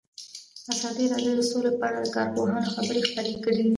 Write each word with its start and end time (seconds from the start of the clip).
ازادي 0.73 1.05
راډیو 1.11 1.33
د 1.39 1.41
سوله 1.49 1.71
په 1.79 1.83
اړه 1.89 1.99
د 2.03 2.07
کارپوهانو 2.15 2.73
خبرې 2.75 3.01
خپرې 3.09 3.33
کړي. 3.43 3.65